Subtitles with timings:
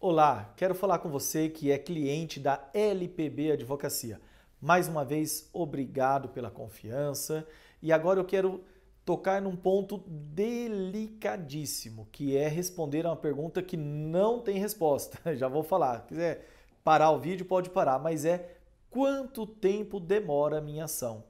[0.00, 4.20] Olá, quero falar com você que é cliente da LPB Advocacia.
[4.60, 7.44] Mais uma vez, obrigado pela confiança.
[7.82, 8.62] E agora eu quero
[9.04, 15.18] tocar num ponto delicadíssimo, que é responder a uma pergunta que não tem resposta.
[15.34, 16.02] Já vou falar.
[16.02, 16.46] Se quiser
[16.84, 18.56] parar o vídeo, pode parar, mas é
[18.90, 21.24] quanto tempo demora a minha ação?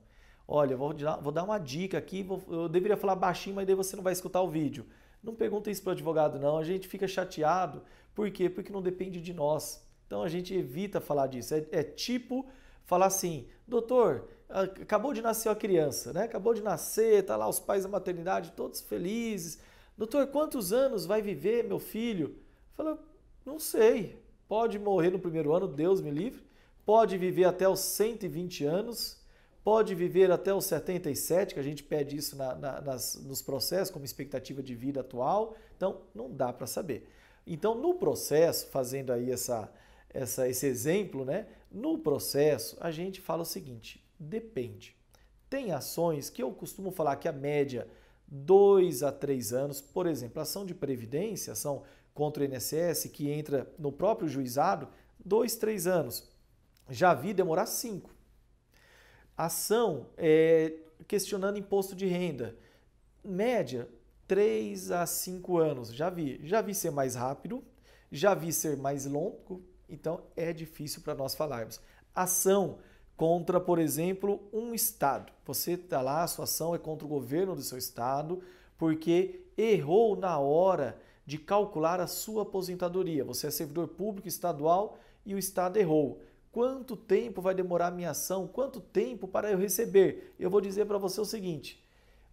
[0.47, 4.13] Olha, vou, dar uma dica aqui, eu deveria falar baixinho, mas daí você não vai
[4.13, 4.85] escutar o vídeo.
[5.23, 6.57] Não pergunta isso para o advogado, não.
[6.59, 7.83] A gente fica chateado.
[8.15, 8.49] Por quê?
[8.49, 9.85] Porque não depende de nós.
[10.07, 11.55] Então a gente evita falar disso.
[11.55, 12.47] É, é tipo
[12.85, 16.23] falar assim, doutor, acabou de nascer a criança, né?
[16.23, 19.59] Acabou de nascer, tá lá os pais da maternidade todos felizes.
[19.97, 22.37] Doutor, quantos anos vai viver meu filho?
[22.75, 22.99] Fala,
[23.45, 24.23] não sei.
[24.49, 26.43] Pode morrer no primeiro ano, Deus me livre.
[26.87, 29.21] Pode viver até os 120 anos
[29.63, 33.91] pode viver até os 77, que a gente pede isso na, na, nas, nos processos
[33.91, 35.57] como expectativa de vida atual.
[35.77, 37.09] Então, não dá para saber.
[37.47, 39.73] Então, no processo, fazendo aí essa,
[40.11, 41.47] essa, esse exemplo, né?
[41.71, 44.97] No processo, a gente fala o seguinte: depende.
[45.49, 47.89] Tem ações que eu costumo falar que a média
[48.27, 53.73] dois a três anos, por exemplo, ação de previdência, ação contra o INSS, que entra
[53.79, 54.89] no próprio juizado,
[55.25, 56.29] dois, três anos.
[56.91, 58.18] Já vi demorar cinco
[59.39, 60.75] ação é,
[61.07, 62.57] questionando imposto de renda.
[63.25, 63.89] Média,
[64.27, 65.95] 3 a 5 anos.
[65.95, 66.41] Já vi.
[66.43, 67.63] Já vi ser mais rápido,
[68.11, 71.81] já vi ser mais longo, então é difícil para nós falarmos.
[72.13, 72.79] Ação
[73.17, 75.33] contra, por exemplo, um estado.
[75.47, 78.43] Você está lá, a sua ação é contra o governo do seu estado,
[78.77, 83.25] porque errou na hora de calcular a sua aposentadoria.
[83.25, 86.23] Você é servidor público estadual e o estado errou.
[86.51, 88.47] Quanto tempo vai demorar a minha ação?
[88.47, 90.35] Quanto tempo para eu receber?
[90.39, 91.85] Eu vou dizer para você o seguinte: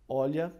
[0.07, 0.53] olha,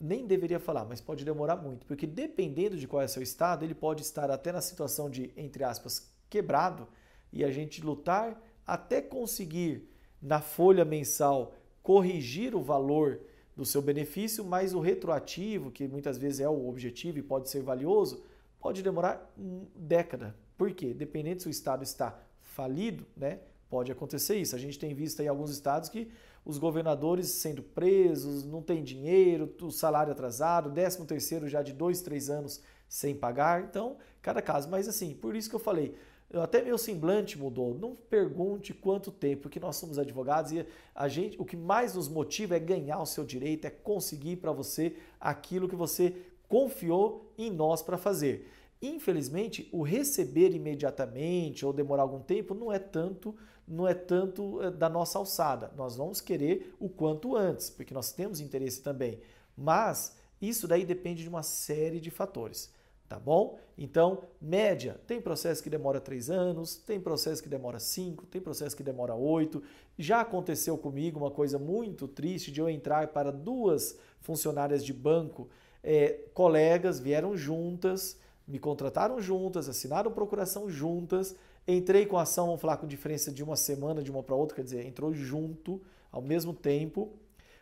[0.00, 3.74] nem deveria falar, mas pode demorar muito, porque dependendo de qual é seu estado, ele
[3.74, 6.88] pode estar até na situação de, entre aspas, quebrado
[7.32, 9.88] e a gente lutar até conseguir
[10.22, 13.20] na folha mensal corrigir o valor
[13.56, 17.62] do seu benefício, mas o retroativo, que muitas vezes é o objetivo e pode ser
[17.62, 18.24] valioso,
[18.58, 19.30] pode demorar
[19.74, 20.34] década.
[20.56, 20.94] Por quê?
[20.94, 22.18] Dependendo se o estado está
[22.50, 23.40] falido, né?
[23.68, 24.56] Pode acontecer isso.
[24.56, 26.10] A gente tem visto aí alguns estados que
[26.44, 32.00] os governadores sendo presos, não tem dinheiro, o salário atrasado, 13 terceiro já de dois,
[32.00, 33.62] três anos sem pagar.
[33.62, 34.68] Então, cada caso.
[34.68, 35.94] Mas assim, por isso que eu falei,
[36.34, 37.74] até meu semblante mudou.
[37.74, 42.08] Não pergunte quanto tempo, porque nós somos advogados e a gente, o que mais nos
[42.08, 46.16] motiva é ganhar o seu direito, é conseguir para você aquilo que você
[46.48, 48.50] confiou em nós para fazer.
[48.82, 53.36] Infelizmente, o receber imediatamente ou demorar algum tempo não é tanto,
[53.68, 55.70] não é tanto eh, da nossa alçada.
[55.76, 59.20] Nós vamos querer o quanto antes, porque nós temos interesse também.
[59.54, 62.72] Mas isso daí depende de uma série de fatores,
[63.06, 63.58] tá bom?
[63.76, 68.74] Então, média, tem processo que demora três anos, tem processo que demora cinco, tem processo
[68.74, 69.62] que demora oito.
[69.98, 75.50] Já aconteceu comigo uma coisa muito triste de eu entrar para duas funcionárias de banco,
[75.82, 78.18] é, colegas vieram juntas
[78.50, 81.34] me contrataram juntas, assinaram procuração juntas,
[81.66, 84.56] entrei com a ação, vamos falar com diferença de uma semana de uma para outra,
[84.56, 85.80] quer dizer, entrou junto
[86.10, 87.12] ao mesmo tempo,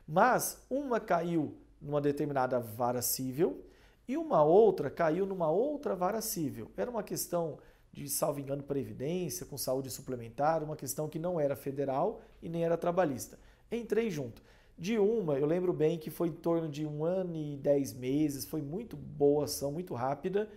[0.06, 3.62] mas uma caiu numa determinada vara civil
[4.09, 6.71] e uma outra caiu numa outra vara civil.
[6.77, 7.59] Era uma questão
[7.93, 12.65] de, salvo engano, previdência, com saúde suplementar, uma questão que não era federal e nem
[12.65, 13.38] era trabalhista.
[13.71, 14.43] Entrei junto.
[14.78, 18.47] De uma, eu lembro bem que foi em torno de um ano e dez meses,
[18.47, 20.48] foi muito boa ação, muito rápida,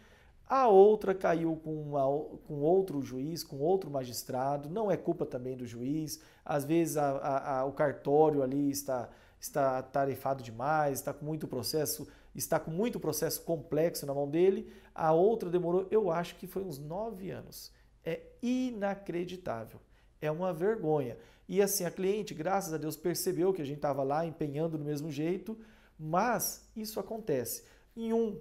[0.52, 2.02] a outra caiu com, uma,
[2.46, 6.20] com outro juiz, com outro magistrado, não é culpa também do juiz.
[6.44, 11.48] Às vezes a, a, a, o cartório ali está, está tarefado demais, está com muito
[11.48, 14.70] processo, está com muito processo complexo na mão dele.
[14.94, 17.72] A outra demorou, eu acho que foi uns nove anos.
[18.04, 19.80] É inacreditável.
[20.22, 21.18] É uma vergonha.
[21.48, 24.84] E assim, a cliente, graças a Deus, percebeu que a gente estava lá empenhando do
[24.84, 25.58] mesmo jeito,
[25.98, 27.64] mas isso acontece.
[27.96, 28.38] Em um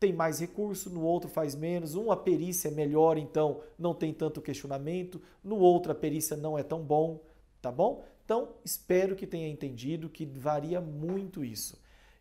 [0.00, 4.14] tem mais recurso, no outro faz menos, um a perícia é melhor, então não tem
[4.14, 7.22] tanto questionamento, no outro a perícia não é tão bom,
[7.60, 8.02] tá bom?
[8.24, 11.78] Então, espero que tenha entendido que varia muito isso.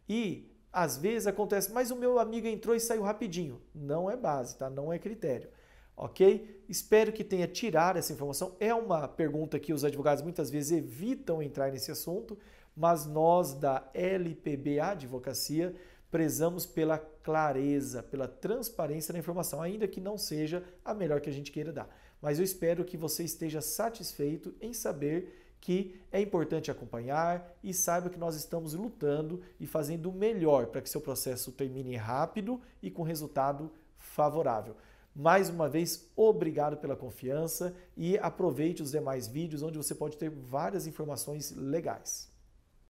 [0.09, 3.61] E às vezes acontece, mas o meu amigo entrou e saiu rapidinho.
[3.73, 4.69] Não é base, tá?
[4.69, 5.49] Não é critério.
[5.95, 6.63] Ok?
[6.67, 8.55] Espero que tenha tirado essa informação.
[8.59, 12.37] É uma pergunta que os advogados muitas vezes evitam entrar nesse assunto,
[12.75, 15.75] mas nós da LPB Advocacia
[16.11, 21.33] prezamos pela clareza, pela transparência da informação, ainda que não seja a melhor que a
[21.33, 21.89] gente queira dar.
[22.21, 28.09] Mas eu espero que você esteja satisfeito em saber que é importante acompanhar e saiba
[28.09, 32.89] que nós estamos lutando e fazendo o melhor para que seu processo termine rápido e
[32.89, 34.75] com resultado favorável.
[35.13, 40.29] Mais uma vez, obrigado pela confiança e aproveite os demais vídeos onde você pode ter
[40.29, 42.31] várias informações legais.